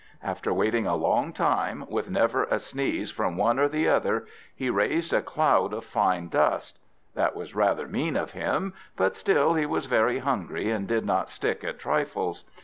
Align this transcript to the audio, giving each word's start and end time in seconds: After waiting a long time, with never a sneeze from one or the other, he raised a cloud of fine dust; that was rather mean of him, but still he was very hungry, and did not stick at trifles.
After 0.23 0.51
waiting 0.51 0.87
a 0.87 0.95
long 0.95 1.31
time, 1.31 1.85
with 1.87 2.09
never 2.09 2.45
a 2.45 2.57
sneeze 2.57 3.11
from 3.11 3.37
one 3.37 3.59
or 3.59 3.67
the 3.69 3.87
other, 3.87 4.25
he 4.55 4.67
raised 4.67 5.13
a 5.13 5.21
cloud 5.21 5.73
of 5.75 5.85
fine 5.85 6.27
dust; 6.27 6.79
that 7.13 7.35
was 7.35 7.53
rather 7.53 7.87
mean 7.87 8.15
of 8.17 8.31
him, 8.31 8.73
but 8.97 9.15
still 9.15 9.53
he 9.53 9.67
was 9.67 9.85
very 9.85 10.17
hungry, 10.17 10.71
and 10.71 10.87
did 10.87 11.05
not 11.05 11.29
stick 11.29 11.63
at 11.63 11.77
trifles. 11.77 12.45